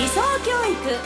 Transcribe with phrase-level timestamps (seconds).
[0.00, 0.96] 理想教育 IR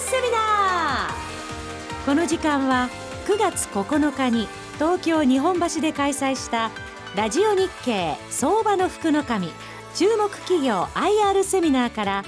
[0.00, 2.04] セミナー。
[2.04, 2.88] この時間は
[3.28, 6.72] 9月9日に東京日本橋で開催した
[7.14, 9.52] ラジオ日経相場の福の神。
[9.94, 12.24] 注目企業 IR セミナーから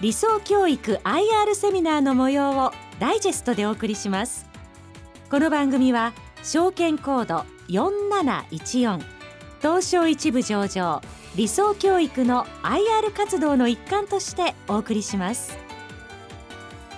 [0.00, 2.70] 理想教育 IR セミナーの模様を
[3.00, 4.46] ダイジェストでお送りします。
[5.28, 6.12] この番組は
[6.44, 9.15] 証券コード4714
[9.60, 11.00] 東証一部上場
[11.34, 15.58] 理想教育の IR 活動の一環としてお送りします。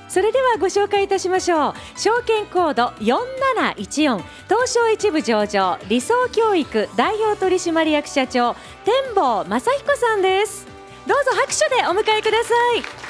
[0.08, 1.74] それではご紹介いたしましょう。
[1.96, 10.66] 証券コード4714東証一部上場理想教育代表取締役社長天坊正彦さんです。
[11.06, 13.07] どうぞ拍手でお迎えください。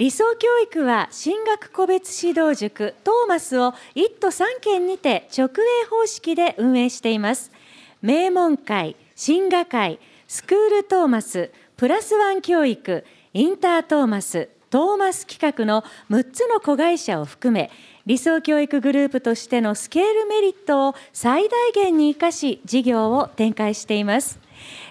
[0.00, 7.52] 理想教育は進学個別指導塾トーマスを1都3県にて直営方式で運営しています。
[8.00, 17.70] 名門会進学会スクールトーマスプラスワン教育インタートーマストーマス企画の6つの子会社を含め
[18.06, 24.38] 理想教育グループとしてのスケールメリットを最大限に生かし事業を展開しています。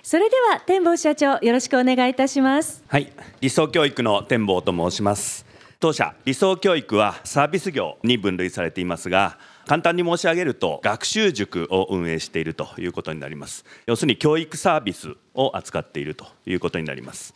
[0.10, 2.84] それでは天坊社長よろしくお願いいたします。
[2.88, 3.14] はい。
[3.42, 5.46] 理想教育の天坊と申します。
[5.80, 13.64] 当社理想教育はサービス業に分類されていますが簡単に申し上げると学習塾を運営しているということになります。
[13.86, 17.36] 要するに教育サービスを扱っているということになります。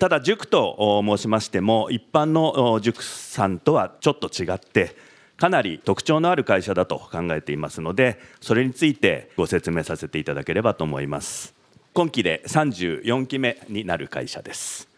[0.00, 4.96] ただ塾と申しましても一般の塾さんとはちょっと違って
[5.36, 11.53] かなり特徴のある会社だと考えていますのでそれについてご説明させていただければと思います。
[11.94, 14.88] 今期で34期目になる会社です。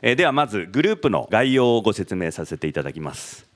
[0.00, 3.48] ではまずグループの概要をご説明させていただきます。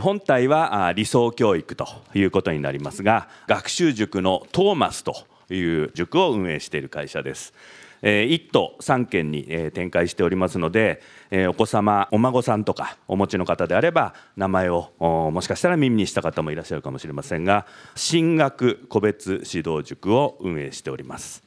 [0.00, 5.14] 本体は理想教育ということになりますが学習塾のトーマスと
[5.48, 7.54] いう塾を運営している会社です。
[8.02, 11.00] 1都3県に展開しておりますので
[11.48, 21.44] お子様お孫さんとかお持ちの方であれば名前をもしかしたら耳にした方もいらっしゃるかもしれませんが進学個別指導塾を運営しております。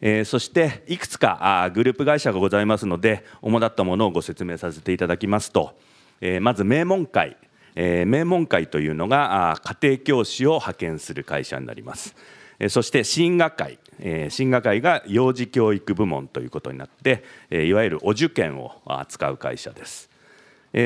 [0.00, 5.76] えそしていくつかあグループ会社がございますので主だったものをご説明させていただきますと、
[6.20, 7.36] えまず名門会、
[7.74, 12.14] え名門会というのがあ家庭教師を派遣する会社になります。
[12.68, 13.78] そして進学会。
[14.30, 20.08] 進学会が幼児教育部門ということになっていわゆるお受験を扱う会社です。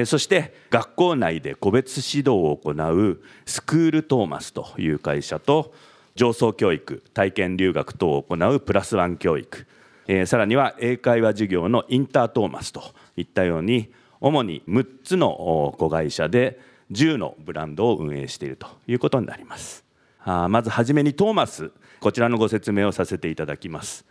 [0.06, 5.74] そして学校内で個別指導を行うスクールトーマスという会社と
[6.14, 9.66] 上層教育体験留学等を行うプラスワン教育。
[10.26, 12.82] さらには英会話授業のインタートーマスと
[13.16, 19.84] いったように主に6つの子会社で10のブランドを運営しているということになります。
[20.24, 21.70] まずはじめにトーマス。
[22.00, 24.04] こちらのご説明をさせていただきます。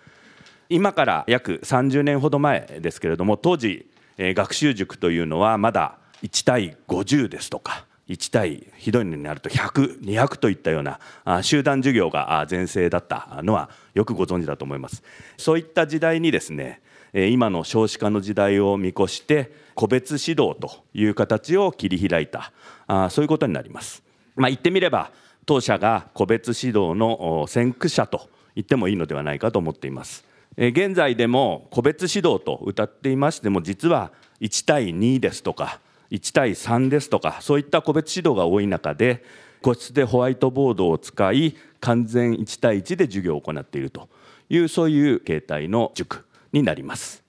[0.70, 3.86] 今から約30年ほど前ですけれども当時
[4.18, 11.00] 学習塾というのはまだ1対50ですとか1対ひどいのになると100200といったような
[11.44, 15.04] 集団授業が全盛だったのはよくご存知だと思います。
[15.38, 16.82] そういった時代にですね
[17.14, 22.52] 今の少子化の時代を見越して個別指導という形を切り開いた
[23.10, 24.04] そういうことになります、
[24.36, 25.12] まあ、言ってみれば
[25.46, 30.26] 当社が個別指導の先駆者と言ってもいいのではないかと思っています。
[30.58, 35.80] 現在でも個別指導と謳っていましても実は1対2ですとか
[36.12, 39.24] 1対3ですとかそういった個別指導が多い中で
[39.62, 44.10] 個室でホワイトボードを使い完全1対1で授業を行っていると
[44.50, 47.24] いうそういう形態の塾になります。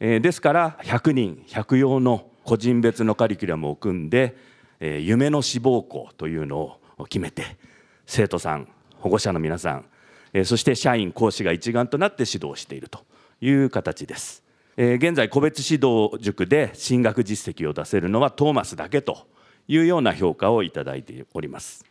[0.00, 4.36] えですから100人100用の個人別のカリキュラムを組んで
[4.80, 7.56] え夢の志望校というのを決めて
[8.06, 8.68] 生徒さん
[8.98, 9.84] 保護者の皆さん
[10.32, 13.00] えそして社員講師が一丸となって指導していると
[13.40, 14.43] いう形です。
[14.76, 19.28] 現在個別指導塾で進学実績を出せるのはトーマスだけと
[19.68, 21.84] いうような評価をいただいております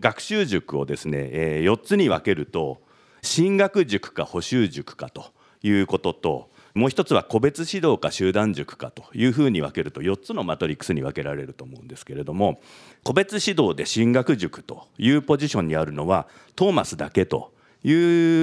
[0.00, 1.30] 学習塾をですね
[1.62, 2.80] 4つに分けると
[3.22, 5.26] 進学塾か補習塾かと
[5.62, 12.60] いうことともう一つは個別指導か集団塾かというふうに分けると4つのマトリックスに分けられると思うんですけれども
[13.04, 17.52] 個別指導で進学塾というポジションにあるのはトーマスだけと
[17.84, 17.92] い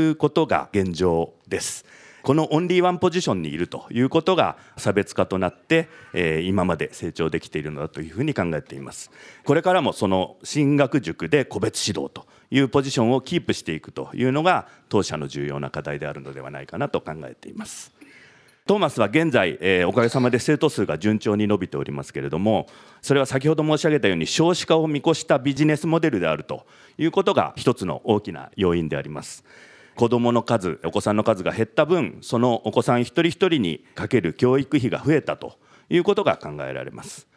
[0.09, 1.85] うことが現状です。
[2.23, 9.11] このオンリーワンポジションにいるということが差別化となって、え今まで成長できているのだというふうに考えています。
[9.43, 17.93] これからもその進学塾で個別指導というポジションをキープしていくというのが当社の重要な課題であるのではないかなと考えています。
[18.65, 22.67] トーマスは現在、えー、おかげさまで生徒数が順調に伸びておりますけれども
[23.01, 26.65] それは先ほど申し上げたように少子化を見越したビジネスモデルであると
[26.97, 29.43] いうことが一つの大きな要因であります。
[29.95, 35.57] 子どもの数お子さんの数が減った分そのお子さん一人一人にかける教育費が増えたと
[35.89, 37.27] いうことが考えられます。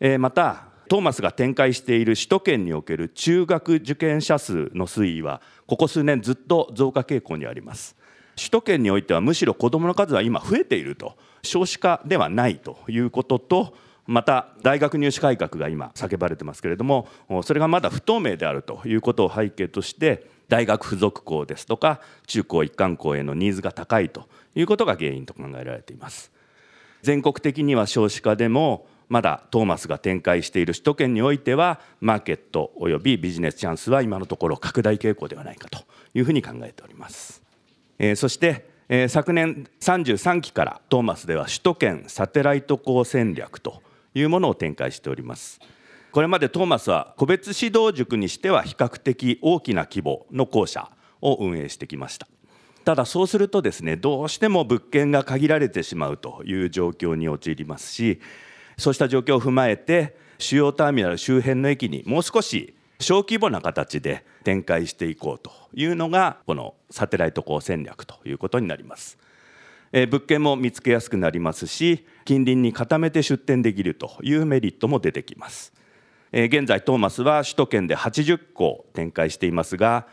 [0.00, 7.94] えー、またトーマスが展開している首都圏における中学受験者数の推移はここ数年ずっと増加傾向にあります
[8.36, 13.74] 首都圏においてはむしろ子どもの数は今増えていると少子化ではないということと
[14.06, 17.06] また大学入試改革が今叫ばれてますけれども
[17.44, 26.30] それがまだ不透明であるということを背景として大学附属校ですとか中高一貫校へのニーズが高いということが原因と考えられています。
[27.02, 35.78] 全国的には少子化でもまだトーマスが展開している首都圏においてはマーケットおよびビジネスチャンスは今のところ拡大傾向ではないかと
[36.14, 37.42] いうふうに考えております、
[37.98, 43.82] えー、そして、え、昨年33期からトーマスでは首都圏サテライト校戦略と
[44.14, 45.60] いうものを展開しております。
[46.12, 50.90] これまでトーマスは個別指導塾にしては比較的大きな規模の校舎
[51.20, 52.26] を運営してきました
[52.84, 58.20] ただそうするとですねどうしても物件が限られてしまうという状況に陥りますし
[58.78, 69.18] そうした状況を踏まえて主要ターミナル周辺の駅にもう少し小規模な形で展開していこうというのがこのサテライト校戦略ということになります。
[69.92, 75.72] え物件も見つけやすくなりますし近隣に固めて出店できるというメリットも出てきます。
[76.32, 80.06] え現在トーマスは首都圏で80校展開していますが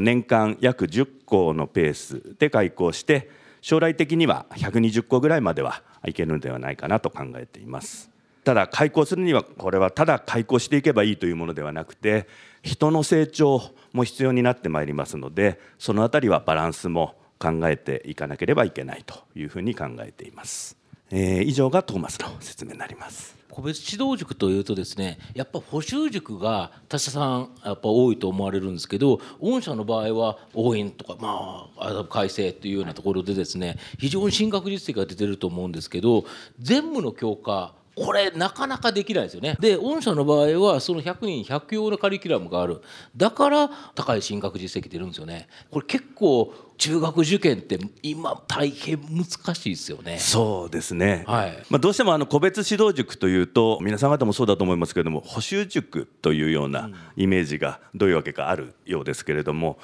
[0.00, 3.30] 年間約10校のペースで開校して
[3.60, 8.10] 将来的には120校ぐらいまではいけるのではないかなと考えています。
[8.44, 12.26] ただ開校するにはこれはただ開校していけばいいというものではなくて
[12.62, 13.60] 人の成長
[13.92, 20.77] も必要になってまいりますのでそのあたりはバランスも考えていかなければいけないというふうに考えています、
[21.10, 23.38] えー、以上がトーマスの説明になります。
[23.58, 36.24] 個別指導塾というとですねやっぱ補習塾が他社さんやっぱ多いと思われるんですけど御社の場合は応援とかまあ改正というようなところでですね非常に進学実績が出てると思うんですけど
[36.60, 42.82] 全部の教科これなかなかできないですよねで御社の場合はその100人100用のカリキュラムがある
[43.16, 49.24] だから高い進学実績出るんですよねこれ結構中学受験って今大変難
[49.54, 50.18] しいですよね。
[50.18, 51.24] そうですね。
[51.26, 51.58] はい。
[51.70, 59.78] まあどうしてもあの個別指導塾というと皆さん方もそうだと思いますけれども補習塾というようなイメージがどういうわけかあるようですけれども、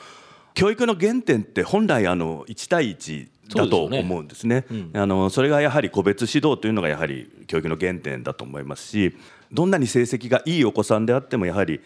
[0.55, 4.65] 教育の原点って本来あの1対1だと思うんですね。
[4.69, 9.17] そ、ねうん、あのそれがやはり個別指導というのがやはり教育の原点だと思いますし
[9.53, 11.81] どんなに成績がいいお子さんであってもやはり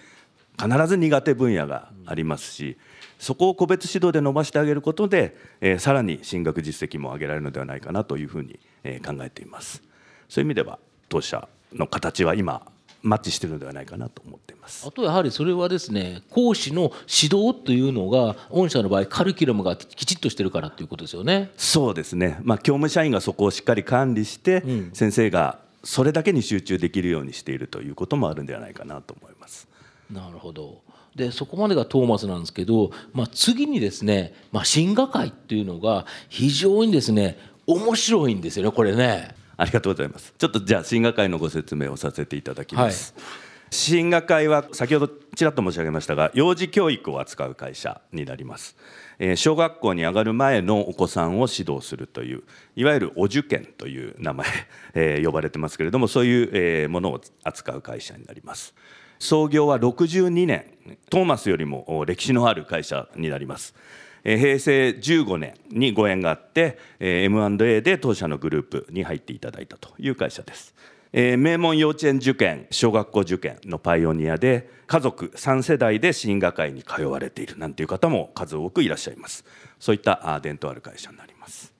[0.60, 2.76] 必ず苦手分野がありますし
[3.18, 9.82] そこを個別指導で伸ばしてあげることで、えー、さらに進学実績も上げられるのではないかなというふうに、えー、考えています。
[10.28, 10.78] そういう意味では
[11.08, 12.70] 当社の形は今
[13.02, 14.86] マッチしてるのではないかなと思っています。
[14.86, 16.92] あとやはりそれはですね講師の
[17.22, 21.50] 指導というのが御社の場合カリキュラムがきちっとしてるからということですよね。
[21.56, 29.68] そうですね、まあ、教務社員がそこをしっかり管理して、うん、先生がそれだけに集中できるようにしているということもあるんではないかなと思います。
[30.10, 30.80] なるほど。
[31.14, 39.34] でそこまでがトーマスなんですけど、まあ、次にですね、まあ、進学会っていうのが非常にですね面白いんですよねこれね。
[39.58, 40.32] ありがとうございます。
[40.38, 43.12] ちょっとじゃあ進学会のご説明をさせていただきます。
[43.16, 43.48] はい。
[43.70, 48.76] 進学会は先ほどちらっと申し上げましたが幼児教育を扱う会社になります、
[49.18, 52.44] えー、小学校に上がる前のお子さんを指導するという
[52.76, 54.46] いわゆるお受験という名前、
[54.94, 58.74] えー、呼ばれてますけれどもそういう、えー、ものを扱う会社になります。
[59.18, 60.64] 創業は62年。
[61.10, 63.74] トーマスよりも歴史のある会社になります
[64.22, 70.74] 平成15年にご縁があって M&A で当社のグループに入っていただいたという会社です。
[71.12, 79.44] え名門幼稚園受験小学校受験のパイオニアで家族3世代で進学会に通われているなんていう方も数多くいらっしゃいます。
[79.78, 81.72] そういった伝統ある会社になります。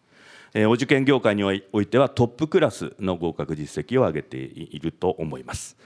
[0.54, 5.76] えお受験業界においてはトップクラスの合格実績を上げていると思います。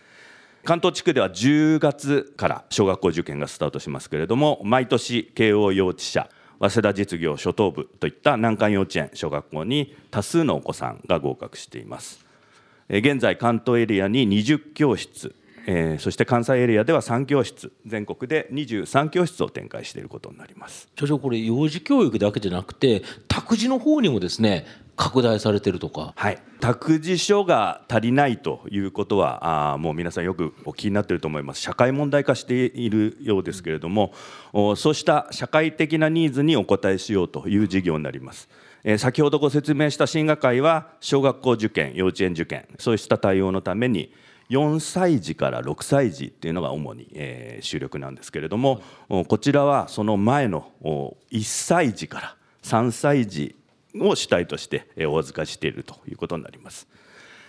[0.64, 6.28] 関東地区では10月から小学校受験がスタートしますけれども毎年慶応幼稚舎
[6.62, 12.25] 早稲田実業初等部といった難関幼稚園小学校に多数のお子さんが合格しています。
[12.88, 15.35] 現在関東エリアに20教室
[15.66, 20.88] えー、そして関西エリアでは3教室全国で23教室を展開していることになります。
[20.99, 24.66] 所長これ幼児教育だけじゃなくて託児の方にもですね
[24.97, 31.61] 拡大されてるとか、はい、託児所が足りないということはあもう皆さんよくお気になっていると思います。
[31.61, 34.12] 社会問題化しているようですけれども、
[34.52, 38.49] うん、そうした社会的なニーズにお応えしようという事業になります。
[38.85, 44.12] え先ほどご説明した進学会は小学校受験幼稚園受験そうした対応のために
[44.52, 48.82] 4歳児から6歳児っていうのが主に、えー、主力なんですけれども、
[49.28, 53.56] こちらはその前の1歳児から3歳児
[53.99, 56.87] を主体としてお預かりしているということになります。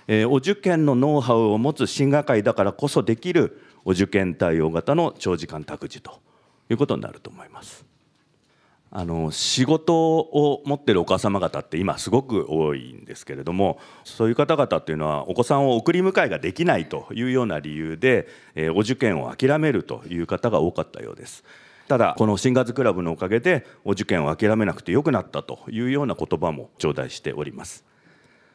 [0.07, 6.21] えー、お受験のノウハウを持つ進学会だからこそできるお受験対応型の長時間託児と
[6.69, 7.92] いうことになると思います。
[8.95, 21.43] あの仕事を持ってるお母様方って今すごく多いんですけれどもそういう方々っていうのはお子さんを送り迎えができないというような理由で、え、お受験を諦めるという方が多かったようです。
[21.87, 27.83] ただこの新月クラブのおかげでお受験を諦めなくてよくなったというような言葉も頂戴しております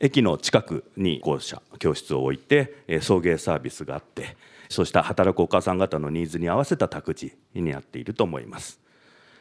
[0.01, 4.37] 駅の近くに校舎教室を置いて送迎サービスがあって
[4.71, 8.81] そうした働くお母さん方のニーズに合わせた託児になっていると思います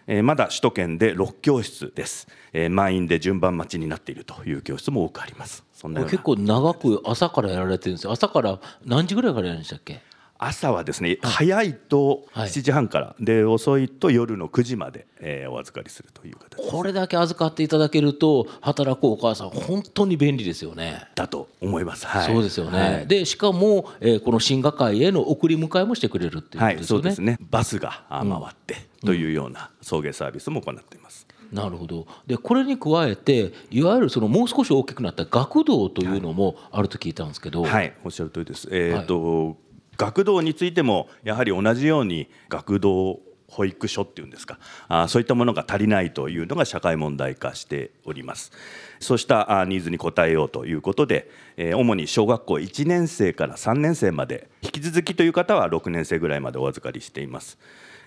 [0.07, 5.63] えまだ首都圏で6教室です、え満員で順番待ちになっているという教室も多くあります。
[5.73, 6.03] そんな。
[6.03, 8.11] 結構長く朝からやられてるんですよ。
[8.13, 10.01] 朝から何時ぐらいからやるんでしたっけ？
[10.39, 21.07] 朝はですね、早いと7時半から、はい、で遅いと夜の9時まで、えー、お預かりするという形これだけ預かっていただけると働くお母さん本当に便利ですよね。
[21.15, 27.37] だと思います、はい、そうですよね、はい、でしかも、えー、この進学会への送り迎えもしてくれるっていうことですよね、はい、そうですね。
[27.49, 28.75] バスが回って、
[29.05, 32.07] というような送迎サービスも行っています、なるほど。
[32.25, 38.67] でこれに加えていわゆるそのもう少し大きくなった学童というのもあると聞いたんですけど、はい、はい、おっしゃる通りです。
[38.71, 39.55] えーと、はい、
[39.97, 48.51] 学童についてもやはり同じように学童保育所っていうんですかあそういったものが足りないというのが社会問題化しております。
[48.99, 57.57] そうしたニーズに応えようということで、え主に小学校1年生から3年生まで引き続きという方は6年生ぐらいまでお預かりしています。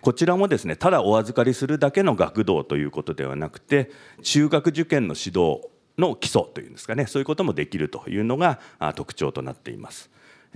[0.03, 3.91] こちらもですねただお預かりするだけの学童ということではなくて
[4.23, 5.69] 中学受験の指導
[5.99, 8.61] の基礎というんですかねそういうこともできるというのが
[8.97, 10.11] 特徴となっています。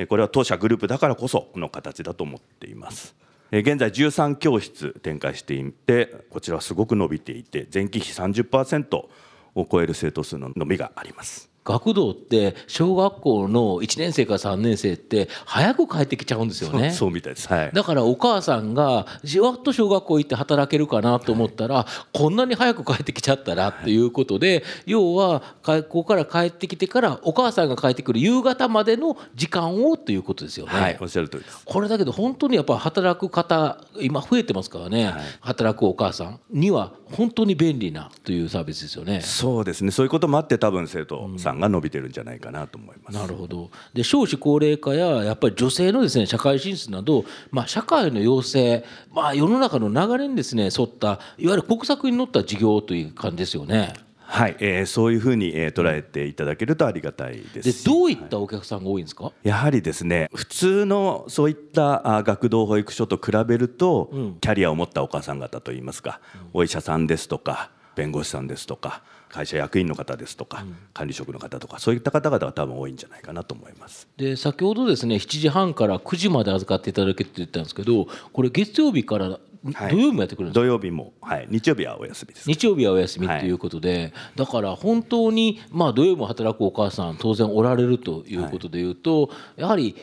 [0.09, 3.15] これは当社グループだからこその形だと思っています。
[3.51, 11.54] 現在13教室展開していてこちらはすごく伸びていて前期比30%を超える生徒数の伸びがあります。
[11.65, 16.91] 学童って小学校の1年生から3年生って早く帰ってきちゃうんですよね。
[16.91, 30.73] そうみたいです、はい、だからお母さんがじわっと小学校行って働けるかなと思ったら、はい、こんなに早く帰ってきちゃったらっていうことで、はい、要は学校から帰ってきてからお母さんが帰ってくる夕方までの時間をということですよね。
[30.73, 31.63] はい、おっしゃる通りです。
[31.65, 39.21] これだけど本当にやっぱ働く方今増えてますからね、働くお母さんには本当に便利なというサービスですよね。
[39.23, 39.91] そうですね。
[39.91, 43.15] そういうこともあって多分生徒さんが伸びてるんじゃないかなと思います。
[43.15, 53.95] なるほどで少子高齢化ややっぱり女性のですね社会進出など、まあ、社会の要請、まあ、世の中の流れにですね沿ったいわゆる国策に乗った事業という感じですよね。
[54.27, 57.85] はい、えー、そういうふうに、えー、捉えていただけるとありがたいです。
[57.85, 69.03] でどういったお客さんが多いんですか、やはりですね普通のそういった学童保育所と比べると、うん、キャリアを持ったお母さん方といいますか、うん、お医者さんですとか弁護士さんですとか
[69.35, 74.07] 会社役員の方ですとか、うん、管理職の方とかそういった方々が多分多いんじゃないかなと思います。
[74.17, 82.47] で先ほどですね7時半から9時まで預かっていただけって言ったんですけどこれ月曜日から土曜日もやってくるんですか、土曜日も、はい、日曜日はお休みです。
[82.47, 89.97] 日曜日はお休みということで、はい、だから本当に、まあ、土曜日も働くお母さん当然おられるということでいうと、はい、やはり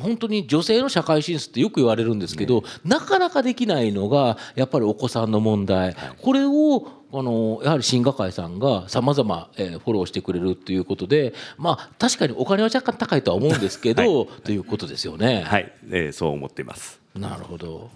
[0.00, 15.44] 本当に女性の社会進出ってよく言われるんですけど、ね、なかなかできないのがやっぱりお子さんの問題、はい、これをあのやはり新学会さんがさまざまフォローしてくれるっていうことでまあ確かにお金は若干高いとは思うんですけど、はい、ということですよね。
[15.46, 17.00] はい、えー、そう思っています。
[17.14, 17.90] なるほど。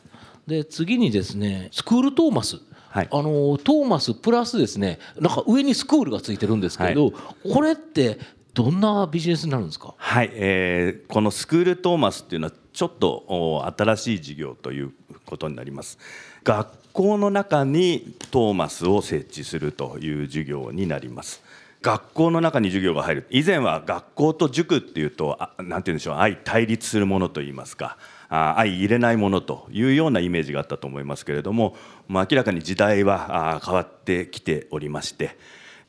[0.46, 2.60] で次にですねスクールトーマス。
[2.90, 7.10] はい、あのトーマスプラスですねなんか上にスクールがついてるんですけど、は
[7.44, 8.18] い、これって
[8.54, 9.94] どんなビジネスになるんですか？
[9.98, 14.92] はい、えー、このスクールトーマスっていうのはちょっと新しい事業という
[15.26, 15.98] ことになります
[16.44, 21.44] 学校の中にトーマスを設置するという授業になります。
[21.80, 23.26] 学校の中に授業が入る。
[23.30, 26.16] 以前は学校と塾っていうと何て言うんでしょう。
[26.16, 27.98] 相対立するものといいますか。
[28.28, 31.76] 相入れないものというようなイメージがあったと思いますけれども、
[32.08, 35.38] ま、明らかに時代は変わってきておりまして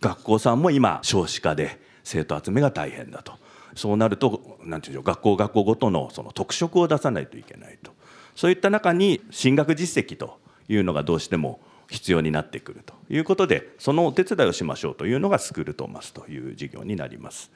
[0.01, 3.33] 学校さんも今少子化で生徒集めが大変だと。
[3.73, 5.03] そうなると何て言うんでしょう。
[5.03, 7.93] 学校学校ごとのその特色を出さないといけないと。
[8.35, 10.37] そういった中に進学実績と
[10.69, 11.59] いうのがどうしても
[11.89, 17.51] 必要になってくるということでそのお手伝いをしましょうというのがスクールトーマスという事業になります。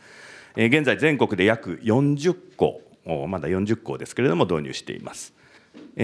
[0.56, 2.82] 現在全国で約40校
[3.28, 5.34] まだ40校ですけれども導入しています。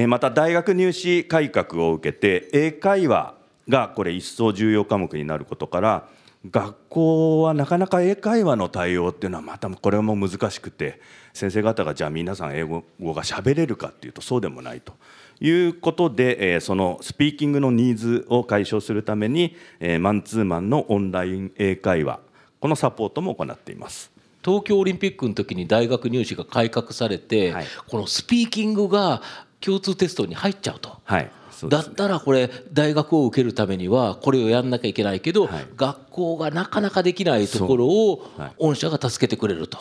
[0.08, 3.36] また大学入試改革を受けて英会話
[3.68, 6.08] がこれ一層重要科目になることから
[6.50, 11.02] 学校はなかなか英会話の対応っていうのはまたこれも難しくて
[11.34, 14.94] 先生方がじゃあ皆さん英語が喋れるかっていうとそうでもないと
[15.42, 22.20] いうことで、えそのスピーキングのニーズを解消するために、えマンツーマンのオンライン英会話
[22.60, 24.12] このサポートも行っています。
[24.44, 29.22] 東京オリンピックの時に大学入試が改革されて、はい、このスピーキングが
[29.60, 30.98] 共通テストに入っちゃうと。
[31.04, 31.32] はい。
[31.68, 38.26] だったらこれ大学を受けるためにはこれをやんなきゃいけないけど、はい、学校がなかなかできないところを
[38.58, 39.78] 御社が助けてくれると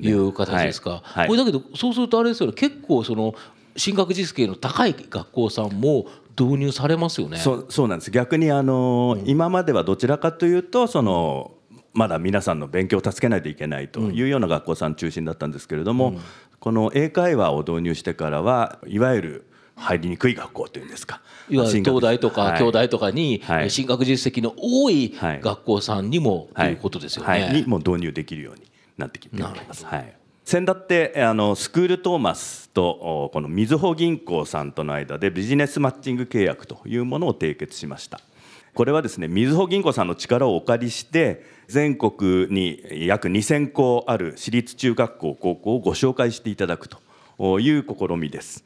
[0.00, 1.02] いう形ですか。
[1.26, 2.54] これだけどそうするとあれですよね。
[2.54, 3.34] 結構その
[3.78, 6.06] 進学実績の高い学校さんも
[6.38, 7.38] 導入されますよね。
[7.38, 8.10] そうそうなんです。
[8.10, 11.52] 逆にあの、うん、今まではどちらかというとその
[11.94, 16.20] まだ皆さんの勉強を助けないといけないというような学校さん中心だったんですけれども、うん、
[16.60, 21.22] この英会話を導入してからはいわゆる入りにくい学校というんですか。
[21.48, 27.50] いわゆる東大とか京大とかに進学実績の多い学校さんにもということですよね。
[27.52, 28.62] にも導入できるように
[28.96, 29.86] なってきております。
[29.86, 30.17] はい
[30.48, 38.18] 先だってあのスクールトーマスとこのみずほ銀行さんとの間でビジネスマッチング契約というものを締結しました。
[38.72, 48.64] これはですねみずほ銀行さんの力をお借りして全国に約2000校ある私立中学校高校をご紹介していただくという試みです。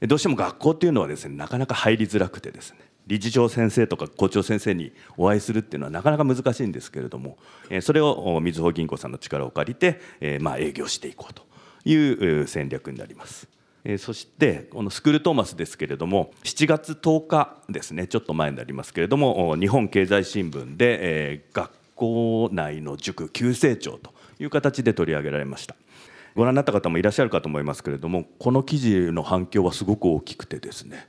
[0.00, 2.78] どうしても学校っていうのはですねなかなか入りづらくてですね
[3.12, 7.36] 理事長先生とか校長先生にお会いするっていうのはなかなか難しいんですけれども
[7.68, 11.42] えそれをみずほ銀行さんの力を借りてえまあ営業していこうと
[11.84, 13.48] いう戦略になります。
[13.84, 25.74] えそしてこのスクールトーマスですけれども7月10日ですねちょっと前になりますけれども日本経済新聞でえ学校内の塾急成長という形で取り上げられました
[26.34, 31.08] ご覧になった方もいらっしゃるかと思いますけれどもこの記事の反響はすごく大きくてですね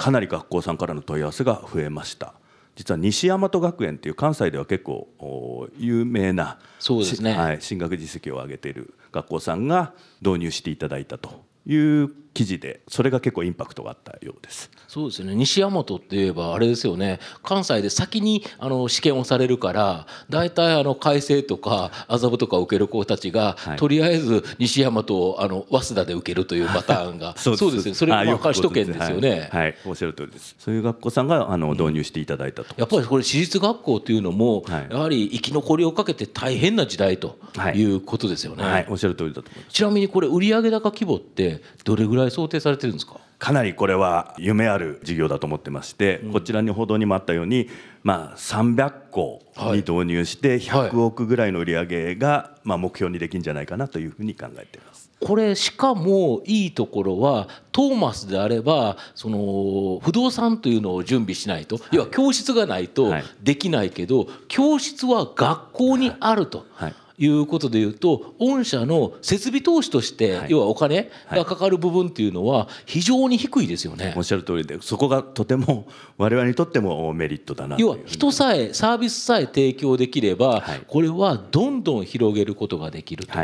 [0.00, 2.32] かなり学校さんからの問い合わせが増えました。
[2.74, 9.92] 実は西大和学園という関西では結構有名なそうですね、はい、進学実績を上げている学校さんが
[10.22, 14.70] 導入していただいたという記事でそれが結構インパクトがあったようです。
[14.86, 15.34] そうですね。
[15.34, 17.18] 西大和って言えばあれですよね。
[17.42, 27.88] 関西で先にあの試験をされるから大体あの改正とか麻布とか受ける子たちが、はい、とりあえず西大和をあの早稲田で受けるというパターンが そうです。
[27.88, 27.94] ね。
[27.94, 30.54] それがまあ首都圏ですよね、はい、はい、おっしゃる通りです。
[30.58, 37.36] そういう学校さんがあの導入していただいたと、やっぱりこれ私立学校というのも、はい、やはり生き残りをかけて大変な時代と
[37.74, 38.86] いうことですよね、はい。
[38.88, 43.18] おっしゃる通りだとちなみにこれ売上高規模ってどれぐらい想定されてるんですか？
[43.38, 47.70] かなりこれは夢ある事業だと思ってまして、うん、こちらに報道にもあったように、
[48.02, 49.40] まあ、300校
[49.72, 55.08] に導入して100億ぐらいの売り上げが、まあ、目標にできるんじゃないかなというふうに考えています。
[55.20, 66.66] これしかもいいところはトーマスであればその不動産というのを準備しないと、はい、要は教室がないとできないけど、はい、教室は学校にあると。
[66.72, 74.14] はいいうことでいうと御社の設備投資として、要はお金がかかる部分っていうのは非常に低いですよね。
[74.16, 83.38] おっしゃる通りでそこがとても 我々にとってもメリットだな要は人さえサービスさえ提供できれば、これはどんどん広げることができると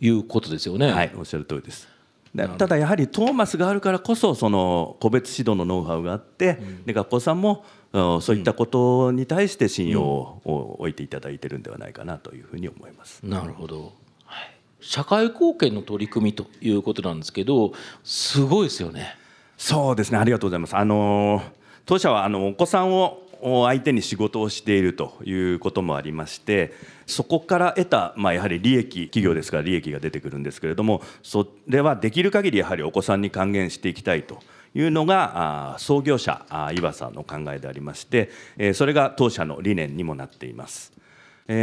[0.00, 0.90] いうことですよね。
[0.90, 1.86] はい、おっしゃる通りです
[2.34, 13.20] ただやはりトーマスがあるからこそその個別指導のノウハウがあって、で学校さんもそういったことに対して信用を置いていただいてるんではないかなというふうに思います。
[13.22, 13.92] なるほど、
[14.24, 19.14] はい、社会貢献の取り組みということなんですけどすごいですよね。
[19.58, 20.76] そうですねありがとうございます。
[20.76, 21.42] あの
[21.84, 26.72] 当社はあのお子さんを相手に仕事をしているということもありまして
[27.06, 34.38] そこから得た、まあ、やはり利益企業ですから利益が出てくるんですけれどもそれはできる限りやはりお子さんに還元していきたいと
[34.74, 38.30] いうのが創業者岩佐の考えでありまして
[38.74, 40.92] それが当社の理念にもなっています。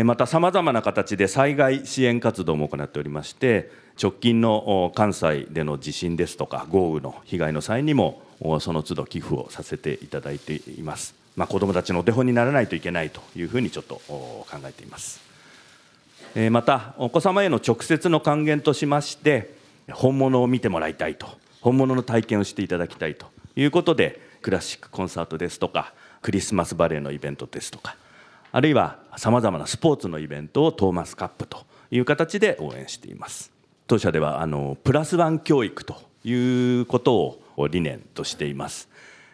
[0.03, 8.21] またさまざまな形で災害支援活動も行っておりまして直近の関西での地震ですとか豪雨の被害の際にも
[8.59, 11.15] その都度寄付をさせていただいています。
[11.39, 15.21] まあ、子どもたちのお手本にならないといけないというふうにちょっと考えています。
[16.51, 19.55] またお子様への直接の還元としまして
[19.89, 21.27] 本物を見てもらいたいと
[21.61, 27.95] 本物の体験をしていただきたいということでクラシックコンサートですとかクリスマスバレエのイベントですとか
[28.51, 33.51] あるいはさまざまなスポーツのイベントをトーマスカップという形で応援しています
[33.87, 38.89] 当社ではあのプラスワン教育ということを理念としています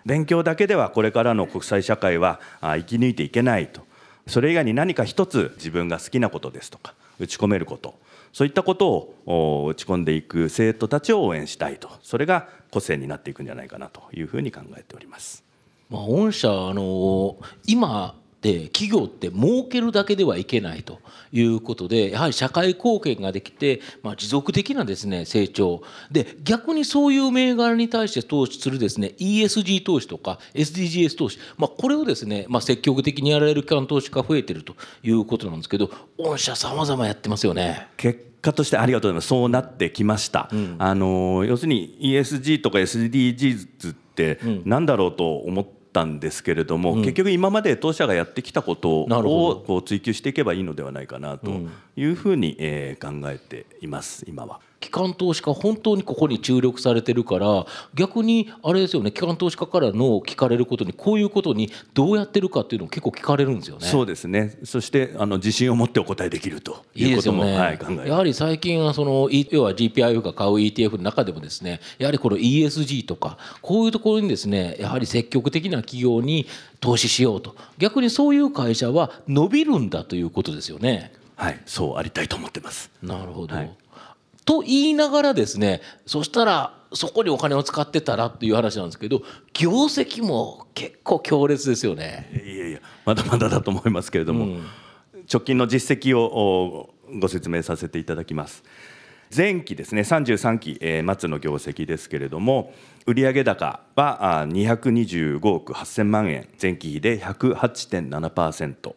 [0.06, 3.82] 勉強だけではこれからの国際社会は生き抜いていけないと。
[4.28, 7.96] それ以外に何か一つ自分が好きなことですとか打ち込めること。
[8.34, 11.90] そういったことを打ち込んでいく生徒たちを応援したいと。
[12.02, 15.44] それが個性になっていくんじゃないかなというふうに考えております。
[15.90, 17.38] まあ、御社あの
[17.68, 18.16] 今
[18.46, 21.00] って企業って儲けるだけではいけないと
[21.32, 25.82] いうことでやはり社会貢献ができて、まあ、持続的なですね成長。
[26.12, 37.88] で逆にそういう銘柄に対して投資するですね ESG 投資とか SDGs 投資、まあ、これをですね、まあ、積極的にやられる機関投資家が増えてるということなんですけど御社さまざまやってますよね。
[37.98, 39.28] 結果としてありがとうございます。
[39.28, 51.52] そうなってきました、うん、あの要するに ESG とか SDGs って何だろうと思ったんですけれども、うん、結局今まで当社がやってきたことをこう追求していけばいいのではないかなと
[51.96, 54.60] いうふうに、え考えています今は。
[54.80, 63.88] 機関投資家本当にここに注力されてるから逆にあれですよね機関投資家からの聞かれることにこういうことにどうやってるかっていうのを結構聞かれるんですよね。
[63.88, 76.48] そうですねそしてあの自信を持ってお答えできるということもいい、ねはい、考えやはり最近はその要は GPIF が買う ETF の中でもですねやはりこの ESG とかこういうところにですねやはり積極的な企業に
[76.80, 81.12] 投資しようと逆にそういう会社は伸びるんだということですよね。
[81.36, 82.90] はい、そうありたいと思ってます。
[83.04, 83.56] なるほど。
[83.56, 83.76] はい
[84.46, 89.22] と言いながらですねそしたらそこにお金を使ってたらっていう話なんですけど
[89.54, 92.30] 業績も結構強烈ですよね。
[92.46, 94.64] いやいやまだまだだと思いますけれども、うん、
[95.32, 98.64] 直近の実績をご説明させていただきます。
[99.36, 102.74] 前期ですね33期末の業績ですけれども
[103.08, 108.96] 売上高は225億8000万円前期比で108.7%。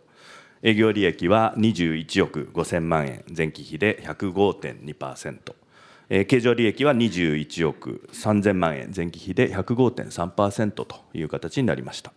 [0.62, 5.54] 営業利益は21億5000万円前期比で105.2%
[6.24, 12.12] 経常利益は21億3000万円前期比で105.3%という形になりました。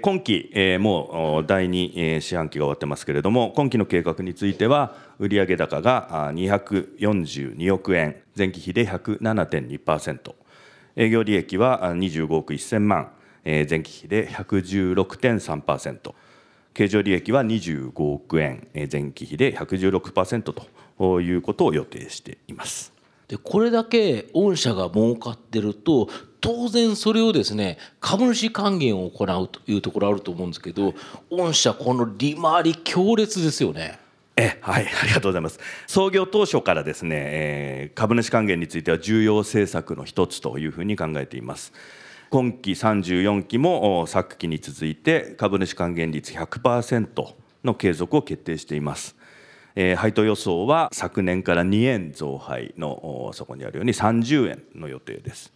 [0.00, 0.50] 今期
[0.80, 10.34] もう第2四半期が終わってますけれども今期の計画については売上高が242億円前期比で107.2%
[10.96, 13.12] 営業利益は25億1000万
[13.44, 16.14] 前期比で116.3%
[16.78, 20.54] 経常利益は25億円前期比で116%
[20.96, 22.92] ということを予定しています。
[23.26, 26.08] でこれだけ御社が儲かってると
[26.40, 30.94] 当然それをですね株主還元を行うというところあると思うんですけど
[31.30, 33.98] 御社この利回り強烈ですよね。
[34.36, 35.58] えはい、ありがとうございます。
[35.88, 41.72] 創業当初からですね、えー、株主還元については重要政策の一つというふうに考えています。
[42.30, 49.16] 今期34期も昨期に続いて株主還元率100%の継続を決定しています。
[49.74, 55.52] えー、配当予想は昨年から2円増配のそこにあるように30円の予定です。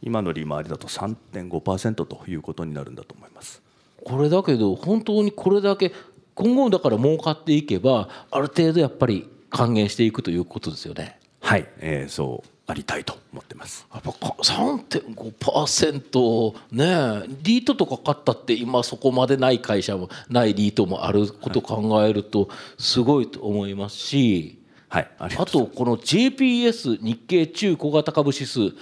[0.00, 3.62] 今の利回りだと3.5%ということになるんだと思います。
[4.02, 5.92] これだけど本当にこれだけ
[6.34, 11.18] 今後だから儲かっていけばある程度やっぱり還元していくということですよね。
[11.40, 13.86] はい、えー、そうありたいと思ってます。
[13.92, 22.48] やっぱ3.5%ねリートとか買ったって今そこまでない会社もないリートもあること考えると
[22.78, 28.72] すごいと思いますし、はい、あとこの JPS 日経中小型株指数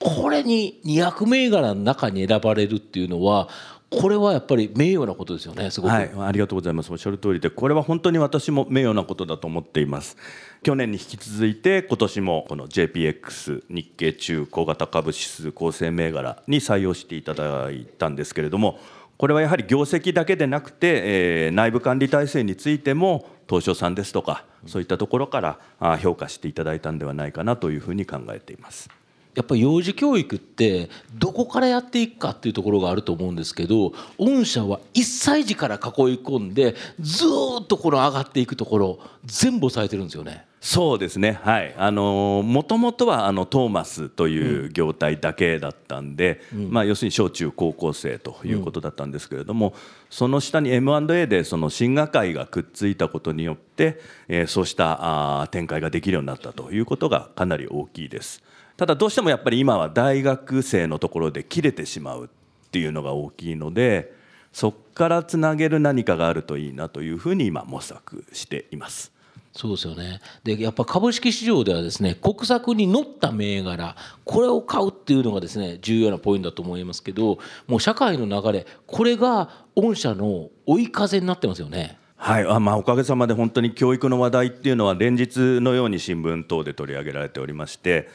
[0.00, 3.48] これに200銘柄の中に選ばれるっていうのは
[3.90, 6.92] これはやっぱり名誉なことですよねすごく、はい、ありがとうございます。
[6.92, 10.16] おっしゃる通りでこれは本当に私も名誉なことだと思っています。
[10.62, 18.78] 去年に引き続いて今年もこの JPX 日経中小型株指数構成銘柄に採用していただいたんですけれども
[19.16, 28.90] これはやはり業績だけでなくて、えー、内部管理体制についても東証さんですとかそういったところから評価していただいたんではないかなというふうに考えています。
[29.38, 35.80] やっぱり幼児教育ってどこからやっていくかっていうところがあると思うんですけど御社は1歳児から囲い
[36.18, 37.24] 込んでず
[37.62, 40.44] っとこの上がっていくところ全部されてるんですよね。
[40.60, 49.74] そうですねはいあのもともとはあのトーマスという業態だけだったんで、うん、まあ、要するに小中高校生ということだったんですけれども、うん、
[50.10, 58.42] その下に M&A でその進学会がくっついたことによって、えー、そうしたあ展開ができるようになったということがかなり大きいです。
[58.78, 62.28] ただどうしてもやっぱり今は大学生のところで切れてしまうっ
[62.70, 64.14] ていうのが大きいので
[64.52, 69.12] そこからつなげる何かがあるといいなというふうに今模索しています。
[69.52, 81.98] そうですよねでやっぱ株式市場ではですね国策に乗った銘柄これを買うっていうのがですね重要なポイントだと思いますけどもう社会の流れこれが御社の追い風になってますよね。
[82.14, 88.08] はいあまあ、おかげさまで本当に教育の話題っていうのは連日のように新聞等で取り上げられておりまして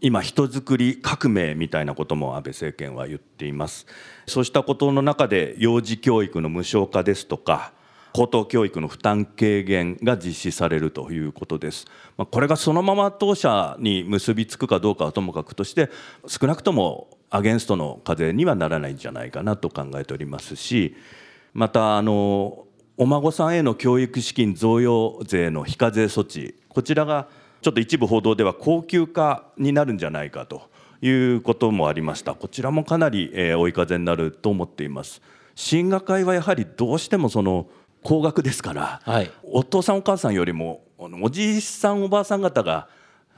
[0.00, 3.86] 今人づくり革命みたいなことも安倍政権は言っています
[4.26, 7.72] そうしたことの中で幼児教育の無償化ですとか
[8.12, 11.86] 高等教育の負担軽減が実施されるということです。
[12.16, 15.90] まあ、これがそのまま当社に結びつくかどうかはともかくとして
[16.26, 20.96] 少なくともアゲンストの風にはならないんじゃないかなと考えておりますし
[21.54, 27.28] またあのお孫さんへの教育資金贈与税の非課税措置こちらが
[27.62, 30.70] ちょっと一部報道では高級化になるんじゃないかと
[31.02, 32.34] いうこともありました。
[32.34, 35.22] こちらもかなり、えー、追い風になると思っています。
[35.54, 37.66] 進学会はやはりどうしてもその
[38.02, 42.88] 高額ですから、はい、お父さんお母さんよりもおじいさんおばあさん方が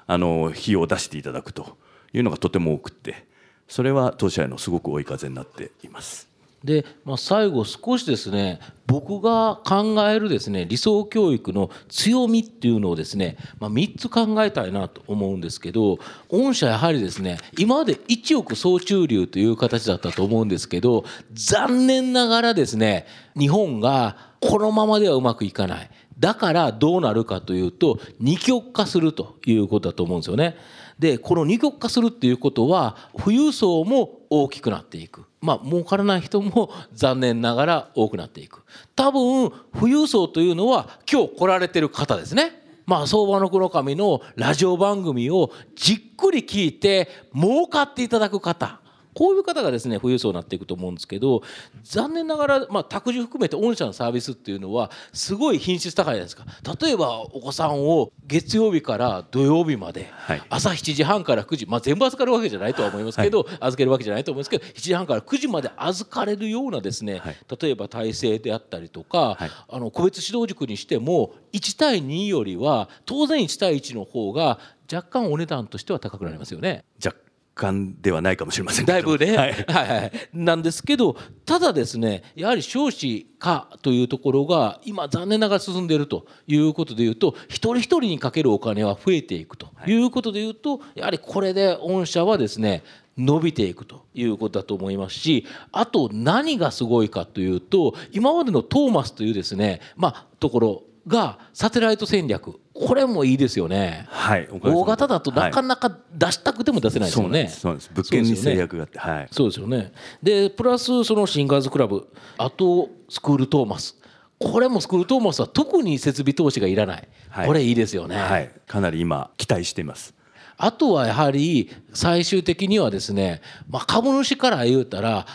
[0.07, 1.77] あの費用を出していただくと
[2.13, 3.27] いうのがとても多くって
[3.67, 6.32] それは当社へのすごく追い風になっています。
[6.65, 15.99] で、まあ、最後少しですね僕が考えるですね理想教育の強みっていうのをですね、まあ、3つ考えたいなと思うんですけど
[16.29, 30.57] 御社やはりですね今まで1億総中流という形だったと思うんですけど残念ながらですね日本がこのままではうまくいかないだからどうなるかというと二極化するということだと思うんですよね。
[31.03, 35.25] でこの二極化するっていうことは富裕層も大きくなっていく。
[35.41, 38.63] まあ儲からない人も 残念ながら多くなっていく。
[38.95, 42.63] 多分富裕層というのは今日来られてる方ですね。
[42.87, 48.82] まあ相場の黒髪のラジオ番組をじっくり聞いて儲かっていただく方。
[49.15, 51.43] こういう方がですね富裕層になっていくと思うんですけど
[51.83, 56.45] 残念ながら、まあ、託児含めて御社のサービスっていうのはすごい品質高いじゃないですか。
[56.81, 74.59] 例えばお子さんを月曜日から土曜日まで、はい、朝7時半から9時、まあ、全部預かるわけじゃないとは思いますけど、はい、預けるわけじゃないと思いますけど7時半から9時まで預かれるようなですね、はい、例えば体制であったりとか、あの個別指導塾にしても1対2よりは当然1対1の方が
[74.93, 76.85] 若干お値段としては高くなりますよね。
[77.05, 77.17] 若
[77.55, 80.13] 感ではないかもしれませんだいぶね、はい、はいはい。
[80.33, 89.93] なんですけどただですねやはり少子化というところが今残念ながら進んでいるということでいうと一人一人にかけるお金は増えていくとい。
[90.03, 92.83] うことでいうとやはりこれで御社はですね
[93.17, 107.91] 伸びていくということだと思いますしあと何がすごいかというと今までのトーマスというですねまあところがサテライト戦略これもいいですよね、はい、大型だとなかなか出したくても出せないですよね、そうです。
[107.93, 109.93] 物件に制約があって、はい、そうですよね。
[110.23, 112.09] でプラスそのシンガーズクラブ
[112.39, 113.97] あとスクールトーマス。
[114.39, 120.15] これもスクールトーマスは特に設備投資がいらない、はい、これいいですよね、はい、かなり今期待しています。
[120.57, 125.27] あとはやはり最終的にはですね、まあ、株主から言うたら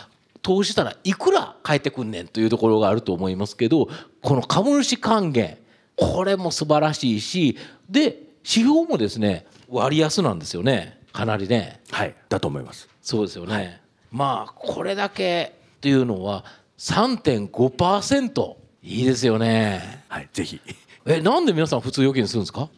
[0.41, 3.89] 投資したらいくら返ってくんねんというところがあると思いますけど
[4.21, 5.57] この株主還元
[5.97, 7.57] これも素晴らしいし
[7.89, 11.01] で指標もですね割安なんですよね。
[11.11, 11.81] かなりね。
[11.91, 12.15] はい。
[12.29, 12.87] だと思います。
[13.01, 13.81] そうですよね、はい、
[14.11, 16.45] まあこれだけっていうのは
[16.77, 20.03] 3.5%いいですよね。
[20.07, 20.61] はいぜひ。
[21.05, 22.69] えなんで皆さん普通預金するんですか？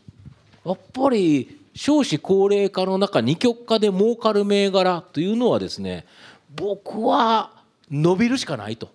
[0.66, 6.06] やっぱり少子高齢化の中二極化で儲かる銘柄というのはですね
[6.56, 7.52] 僕は
[7.90, 8.90] 伸びるしかないと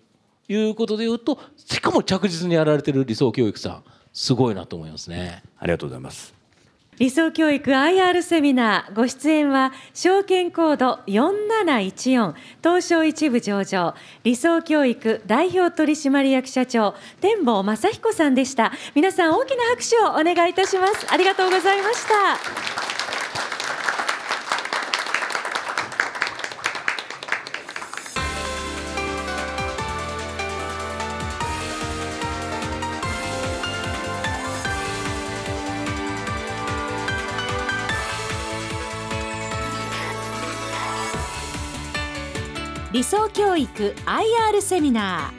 [0.49, 5.43] いうことでいうとしかも着実にやられてる理想教育さんすごいなと思いますね。
[5.59, 6.33] ありがとうございます。
[6.99, 13.97] 理想教育 IR セミナーご出演は証券コード4714東証一部上場。
[14.23, 18.73] 理想教育代表取締役社長天保正彦さんでした。
[18.95, 21.13] 皆さん大きな拍手をお願いいたします。
[21.13, 23.04] ありがとうございました
[43.35, 45.33] 教育 IR セミナ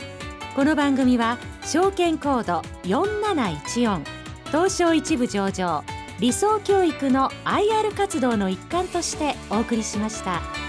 [0.51, 4.05] ーこの番組は証券コード4714
[4.47, 5.81] 東証一部上場
[6.19, 10.64] 理想教育の IR 活動の一環としてお送りしました。